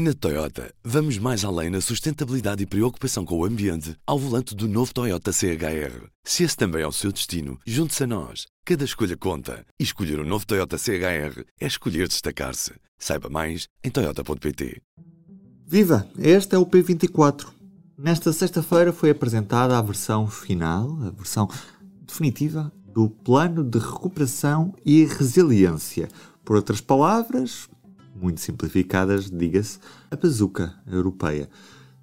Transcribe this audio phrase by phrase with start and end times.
[0.00, 4.68] Na Toyota, vamos mais além na sustentabilidade e preocupação com o ambiente ao volante do
[4.68, 6.06] novo Toyota CHR.
[6.22, 8.46] Se esse também é o seu destino, junte-se a nós.
[8.64, 9.66] Cada escolha conta.
[9.76, 12.74] E escolher o um novo Toyota CHR é escolher destacar-se.
[12.96, 14.80] Saiba mais em Toyota.pt.
[15.66, 16.08] Viva!
[16.16, 17.48] Este é o P24.
[17.98, 21.48] Nesta sexta-feira foi apresentada a versão final, a versão
[22.06, 26.06] definitiva do Plano de Recuperação e Resiliência.
[26.44, 27.68] Por outras palavras,
[28.20, 29.78] muito simplificadas, diga-se,
[30.10, 31.48] a bazuca europeia.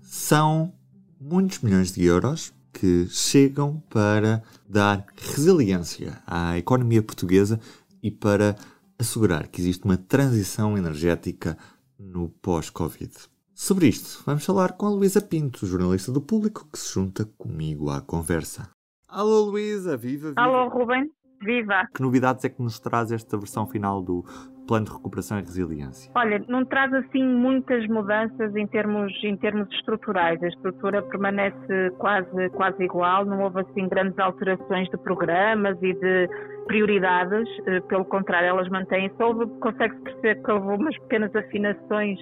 [0.02, 0.74] São
[1.20, 7.60] muitos milhões de euros que chegam para dar resiliência à economia portuguesa
[8.04, 8.56] e para
[9.00, 11.58] assegurar que existe uma transição energética
[11.98, 13.12] no pós-Covid.
[13.54, 17.90] Sobre isto, vamos falar com a Luísa Pinto, jornalista do Público, que se junta comigo
[17.90, 18.70] à conversa.
[19.08, 20.42] Alô Luísa, viva, viva!
[20.42, 21.10] Alô Ruben,
[21.42, 21.88] viva!
[21.96, 24.26] Que novidades é que nos traz esta versão final do
[24.66, 26.12] plano de recuperação e resiliência?
[26.16, 30.42] Olha, não traz assim muitas mudanças em termos, em termos estruturais.
[30.44, 36.30] A estrutura permanece quase, quase igual, não houve assim grandes alterações de programas e de
[36.68, 39.16] prioridades, eh, pelo contrário, elas mantêm-se.
[39.60, 42.20] Consegue-se perceber que houve umas pequenas afinações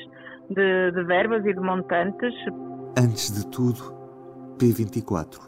[0.50, 2.34] de, de verbas e de montantes.
[2.98, 3.94] Antes de tudo,
[4.58, 5.40] P24.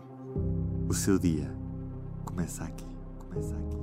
[0.89, 1.51] O seu dia
[2.25, 2.85] começa aqui.
[3.19, 3.77] Começa aqui.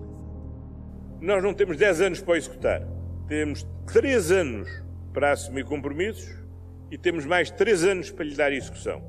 [1.20, 2.82] Nós não temos 10 anos para executar
[3.28, 4.68] temos três anos
[5.12, 6.28] para assumir compromissos
[6.90, 9.02] e temos mais três anos para lhe dar execução.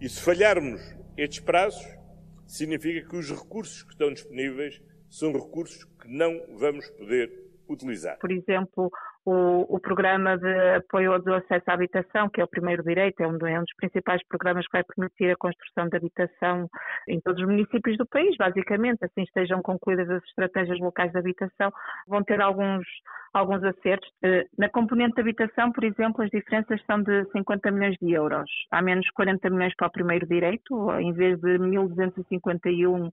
[0.00, 0.80] E se falharmos
[1.16, 1.86] estes prazos,
[2.46, 8.18] significa que os recursos que estão disponíveis são recursos que não vamos poder utilizar.
[8.18, 8.90] Por exemplo,
[9.24, 13.28] o, o, programa de apoio ao acesso à habitação, que é o primeiro direito, é
[13.28, 16.68] um, é um, dos principais programas que vai permitir a construção de habitação
[17.08, 21.70] em todos os municípios do país, basicamente, assim estejam concluídas as estratégias locais de habitação,
[22.08, 22.86] vão ter alguns,
[23.32, 24.08] alguns acertos.
[24.22, 28.50] Eh, na componente de habitação, por exemplo, as diferenças são de 50 milhões de euros.
[28.70, 33.10] Há menos 40 milhões para o primeiro direito, em vez de 1.251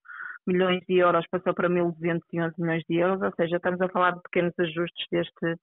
[0.48, 4.22] milhões de euros passou para 1.211 milhões de euros, ou seja, estamos a falar de
[4.22, 5.55] pequenos ajustes deste,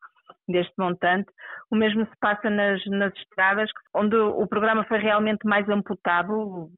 [0.49, 1.29] deste montante.
[1.71, 6.71] O mesmo se passa nas, nas estradas, onde o programa foi realmente mais amputado,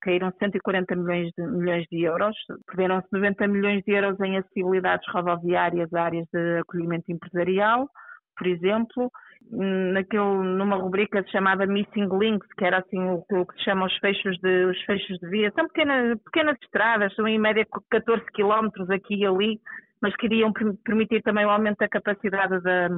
[0.00, 2.36] caíram 140 milhões de, milhões de euros,
[2.66, 7.88] perderam-se 90 milhões de euros em acessibilidades rodoviárias, áreas de acolhimento empresarial,
[8.36, 9.10] por exemplo,
[9.50, 13.96] naquele, numa rubrica chamada Missing Links, que era assim o, o, que se chama os
[13.98, 15.52] fechos de, os fechos de via.
[15.54, 19.60] São pequenas, pequenas estradas, são em média 14 quilómetros aqui e ali,
[20.00, 20.52] mas queriam
[20.84, 22.88] permitir também o aumento da capacidade da,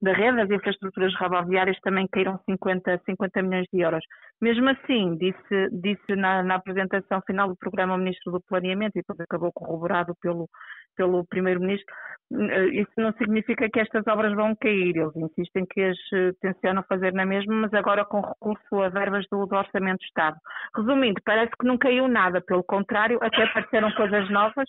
[0.00, 4.04] da rede, as infraestruturas rodoviárias também caíram 50, 50 milhões de euros.
[4.40, 9.00] Mesmo assim, disse, disse na, na apresentação final do programa o Ministro do Planeamento, e
[9.00, 10.48] depois acabou corroborado pelo,
[10.96, 11.94] pelo Primeiro-Ministro,
[12.32, 14.96] eh, isso não significa que estas obras vão cair.
[14.96, 19.24] Eles insistem que as eh, tencionam fazer na mesma, mas agora com recurso a verbas
[19.30, 20.36] do, do Orçamento de Estado.
[20.76, 24.68] Resumindo, parece que não caiu nada, pelo contrário, até apareceram coisas novas,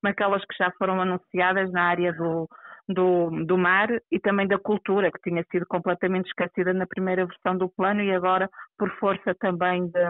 [0.00, 2.48] como aquelas que já foram anunciadas na área do,
[2.88, 7.56] do, do mar e também da cultura, que tinha sido completamente esquecida na primeira versão
[7.56, 10.00] do plano e agora, por força também de,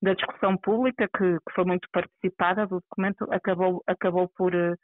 [0.00, 4.76] da discussão pública, que, que, foi muito participada do documento, acabou, acabou por, eh,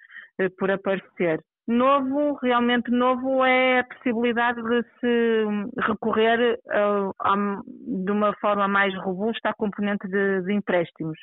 [0.58, 1.40] por aparecer.
[1.66, 7.62] Novo, realmente novo, é a possibilidade de se recorrer uh, a,
[8.04, 11.18] de uma forma mais robusta à componente de, de empréstimos.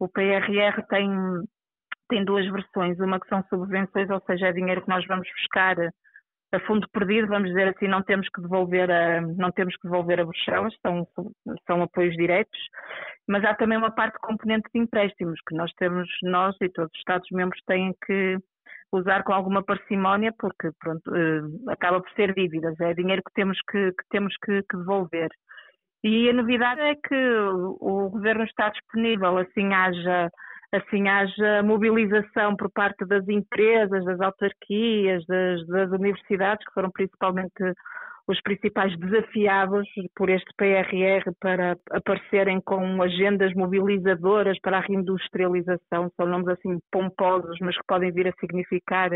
[0.00, 1.08] O PRR tem,
[2.08, 5.76] tem duas versões, uma que são subvenções, ou seja, é dinheiro que nós vamos buscar
[6.52, 10.20] a fundo perdido, vamos dizer assim, não temos que devolver a, não temos que devolver
[10.20, 11.06] a Bruxelas, são,
[11.66, 12.58] são apoios diretos,
[13.26, 16.98] mas há também uma parte componente de empréstimos que nós temos, nós e todos os
[16.98, 18.36] Estados-membros têm que
[18.92, 23.58] usar com alguma parcimónia porque pronto, uh, acaba por ser dívidas, é dinheiro que temos
[23.70, 25.30] que, que temos que, que, devolver.
[26.04, 30.30] E a novidade é que o Governo está disponível, assim haja
[30.72, 37.74] assim haja mobilização por parte das empresas, das autarquias, das, das universidades, que foram principalmente
[38.26, 46.26] os principais desafiados por este PRR para aparecerem com agendas mobilizadoras para a reindustrialização, são
[46.26, 49.10] nomes assim pomposos, mas que podem vir a significar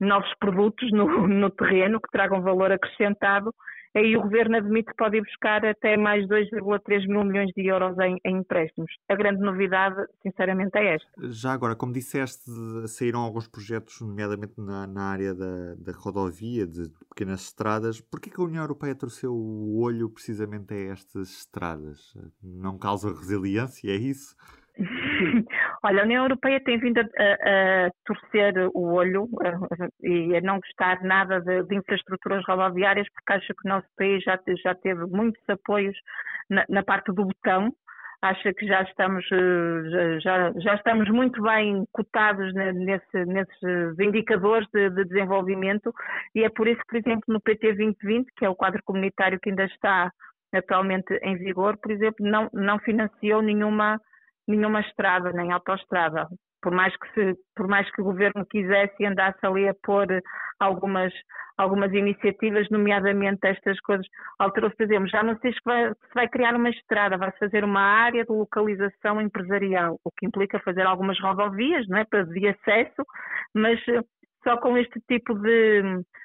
[0.00, 3.52] novos produtos no, no terreno que tragam valor acrescentado
[3.98, 7.98] aí o governo admite que pode ir buscar até mais 2,3 mil milhões de euros
[7.98, 8.90] em, em, empréstimos.
[9.08, 11.08] A grande novidade, sinceramente, é esta.
[11.30, 12.50] Já agora, como disseste,
[12.86, 18.00] saíram alguns projetos, nomeadamente na, na área da, da, rodovia, de pequenas estradas.
[18.00, 22.14] Por que a União Europeia trouxe o olho precisamente a estas estradas?
[22.42, 24.36] Não causa resiliência, é isso?
[25.82, 30.40] Olha, a União Europeia tem vindo a, a, a torcer o olho a, e a
[30.40, 34.74] não gostar nada de, de, infraestruturas rodoviárias, porque acha que o nosso país já, já
[34.74, 35.96] teve muitos apoios
[36.48, 37.72] na, na parte do botão,
[38.22, 44.90] acha que já estamos, eh, já, já estamos muito bem cotados nesse, nesses indicadores de,
[44.90, 45.92] de, desenvolvimento.
[46.34, 49.38] E é por isso que, por exemplo, no PT 2020, que é o quadro comunitário
[49.40, 50.12] que ainda está
[50.52, 54.00] atualmente em vigor, por exemplo, não, não financiou nenhuma,
[54.48, 56.26] nenhuma estrada, nem autoestrada.
[56.60, 60.06] Por mais, que se, por mais que o governo quisesse e andasse ali a pôr
[60.58, 61.12] algumas,
[61.56, 64.04] algumas iniciativas, nomeadamente estas coisas,
[64.76, 67.80] por exemplo, já não sei se vai, se vai criar uma estrada, vai fazer uma
[67.80, 73.04] área de localização empresarial, o que implica fazer algumas rodovias, não é, para de acesso,
[73.54, 73.78] mas
[74.48, 75.82] só com este tipo de,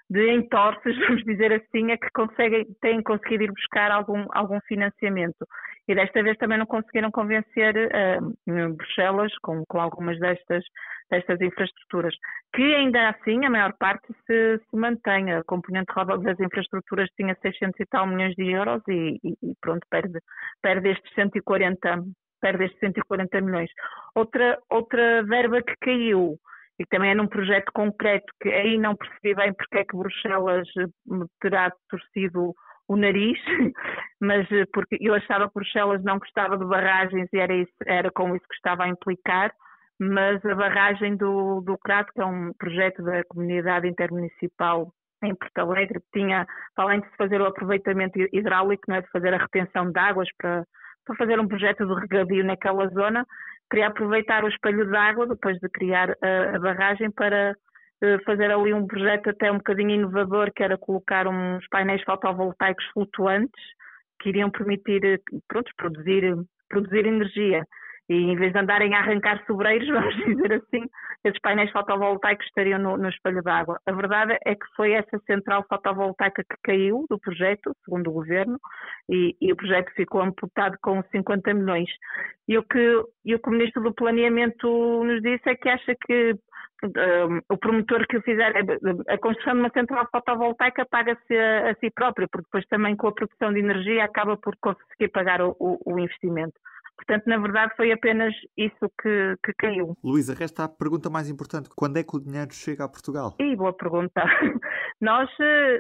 [0.10, 5.46] de entorces, vamos dizer assim, é que conseguem, têm conseguido ir buscar algum, algum financiamento.
[5.86, 10.64] E desta vez também não conseguiram convencer uh, Bruxelas com, com algumas destas,
[11.12, 12.16] destas infraestruturas,
[12.56, 15.34] que ainda assim a maior parte se, se mantém.
[15.34, 15.92] A componente
[16.22, 20.20] das infraestruturas tinha 600 e tal milhões de euros e, e, e pronto, perde,
[20.62, 22.04] perde estes 140
[22.40, 23.70] perde estes 140 milhões.
[24.14, 26.38] Outra, outra verba que caiu
[26.80, 30.68] e também é num projeto concreto que aí não percebi bem porque é que Bruxelas
[31.06, 32.54] me terá torcido
[32.88, 33.40] o nariz,
[34.20, 38.12] mas eh, porque eu achava que Bruxelas não gostava de barragens e era, isso, era
[38.12, 39.54] com isso que estava a implicar,
[40.00, 44.92] mas a barragem do, do Crato, que é um projeto da comunidade intermunicipal
[45.24, 49.34] em Porto Alegre, tinha, além de se fazer o aproveitamento hidráulico, não é, de fazer
[49.34, 50.66] a retenção de águas para,
[51.06, 53.26] para fazer um projeto de regadio naquela zona,
[53.70, 57.56] queria aproveitar o espelho de água, depois de criar a, a barragem, para
[58.04, 62.86] uh, fazer ali um projeto até um bocadinho inovador, que era colocar uns painéis fotovoltaicos
[62.94, 63.62] flutuantes,
[64.20, 66.34] que iriam permitir, eh, pronto, produzir,
[66.70, 67.66] produzir energia.
[68.10, 70.86] E em vez de andarem a arrancar sobreiros, vamos dizer assim,
[71.24, 73.80] esses painéis fotovoltaicos estariam no, no espelho d'água.
[73.86, 78.60] A verdade é que foi essa central fotovoltaica que caiu do projeto, segundo o governo,
[79.10, 81.90] e, e o projeto ficou amputado com 50 milhões.
[82.48, 84.68] E o, que, e o que o Ministro do Planeamento
[85.04, 86.36] nos disse é que acha que
[86.84, 88.54] um, o promotor que o fizer,
[89.08, 93.08] a construção de uma central fotovoltaica paga-se a, a, si próprio, porque depois também com
[93.08, 96.54] a produção de energia acaba por conseguir pagar o, o, o investimento.
[96.96, 99.98] Portanto, na verdade, foi apenas isso que, que caiu.
[100.04, 103.36] Luísa, resta a pergunta mais importante: quando é que o dinheiro chega a Portugal?
[103.40, 104.24] E boa pergunta.
[105.02, 105.30] Nós,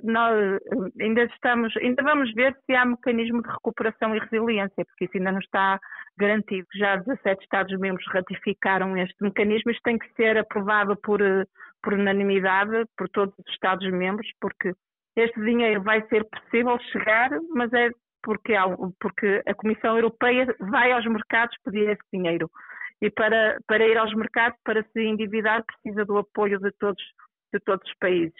[0.03, 0.59] nós
[0.99, 5.31] ainda estamos, ainda vamos ver se há mecanismo de recuperação e resiliência, porque isso ainda
[5.31, 5.79] não está
[6.17, 6.67] garantido.
[6.75, 11.21] Já 17 Estados-membros ratificaram este mecanismo, isto tem que ser aprovado por,
[11.81, 14.73] por unanimidade por todos os Estados-membros, porque
[15.15, 17.89] este dinheiro vai ser possível chegar, mas é
[18.23, 18.53] porque,
[18.99, 22.49] porque a Comissão Europeia vai aos mercados pedir esse dinheiro.
[23.01, 27.03] E para, para ir aos mercados, para se endividar, precisa do apoio de todos,
[27.53, 28.33] de todos os países.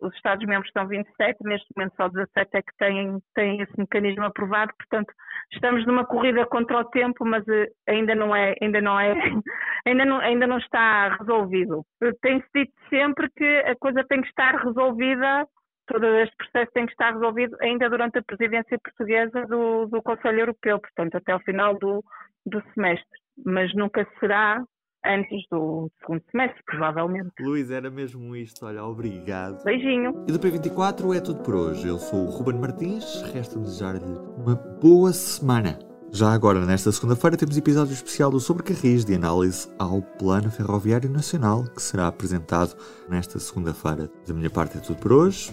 [0.00, 4.72] Os Estados-membros estão 27, neste momento só 17 é que têm, têm esse mecanismo aprovado,
[4.76, 5.12] portanto,
[5.52, 9.14] estamos numa corrida contra o tempo, mas eh, ainda não é, ainda não é,
[9.86, 11.84] ainda não, ainda não está resolvido.
[12.20, 15.46] Tem-se dito sempre que a coisa tem que estar resolvida
[15.86, 20.40] todo este processo tem que estar resolvido ainda durante a presidência portuguesa do, do Conselho
[20.40, 22.02] Europeu, portanto, até o final do,
[22.46, 23.18] do semestre.
[23.44, 24.62] Mas nunca será
[25.04, 27.30] antes do segundo semestre, provavelmente.
[27.40, 28.64] Luís, era mesmo isto.
[28.64, 29.62] Olha, obrigado.
[29.64, 30.24] Beijinho.
[30.26, 31.86] E do P24 é tudo por hoje.
[31.86, 33.22] Eu sou o Ruben Martins.
[33.32, 35.78] Resta desejar-lhe uma boa semana.
[36.12, 41.64] Já agora, nesta segunda-feira, temos episódio especial do Sobrecarris de análise ao Plano Ferroviário Nacional,
[41.64, 42.76] que será apresentado
[43.08, 44.08] nesta segunda-feira.
[44.24, 45.52] Da minha parte é tudo por hoje.